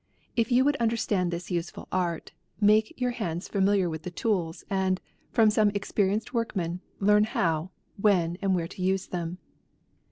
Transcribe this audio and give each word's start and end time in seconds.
If 0.35 0.51
you 0.51 0.65
would 0.65 0.77
understand 0.77 1.29
this 1.29 1.51
useful 1.51 1.87
art, 1.91 2.31
make 2.59 2.99
your 2.99 3.11
hands 3.11 3.47
familiar 3.47 3.87
with 3.87 4.01
the 4.01 4.09
tools, 4.09 4.63
and, 4.67 4.99
from 5.31 5.51
some 5.51 5.69
experienced 5.75 6.33
workman, 6.33 6.81
learn 6.99 7.23
how, 7.25 7.69
when, 7.97 8.35
and 8.41 8.55
where 8.55 8.67
to 8.67 8.81
use 8.81 9.05
them. 9.05 9.37